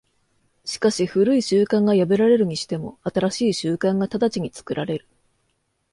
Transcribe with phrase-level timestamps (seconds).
[0.65, 5.07] しかし旧い習慣が破られるにしても、新しい習慣が直ちに作られる。